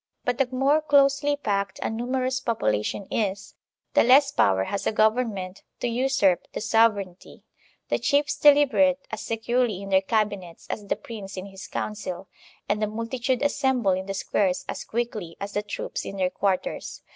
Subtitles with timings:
[0.25, 3.53] But the more closely packed a numerous population is,
[3.93, 7.43] the less power has a government to usurp the sovereignty;
[7.89, 12.29] the chiefs deliberate as securely in their cabinets as the prince in his council,
[12.67, 17.03] and the multitude assemble in the squares as quickly as the troops in their quarters.